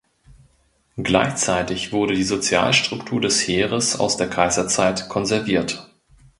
Gleichzeitig 0.97 1.91
wurde 1.93 2.15
die 2.15 2.23
Sozialstruktur 2.23 3.21
des 3.21 3.47
Heeres 3.47 3.99
aus 3.99 4.17
der 4.17 4.27
Kaiserzeit 4.31 5.09
konserviert. 5.09 5.91